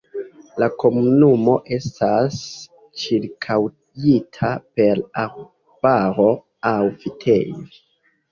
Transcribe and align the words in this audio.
La 0.61 0.67
komunumo 0.83 1.53
estas 1.75 2.37
ĉirkaŭita 3.01 4.51
per 4.79 5.01
arbaro 5.25 6.29
aŭ 6.73 6.81
vitejo. 7.05 7.63